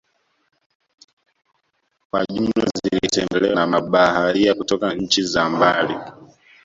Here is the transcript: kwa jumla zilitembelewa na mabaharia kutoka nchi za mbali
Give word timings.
kwa 2.09 2.25
jumla 2.25 2.65
zilitembelewa 2.83 3.55
na 3.55 3.67
mabaharia 3.67 4.53
kutoka 4.53 4.93
nchi 4.93 5.23
za 5.23 5.49
mbali 5.49 5.95